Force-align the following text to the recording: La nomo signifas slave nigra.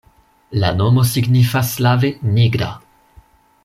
La 0.63 0.71
nomo 0.79 1.03
signifas 1.11 1.69
slave 1.77 2.13
nigra. 2.39 2.75